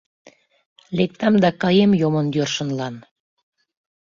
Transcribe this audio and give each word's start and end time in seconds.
Лектам 0.97 1.33
да 1.43 1.49
каем 1.61 1.91
йомын 2.01 2.27
йӧршынлан 2.35 2.95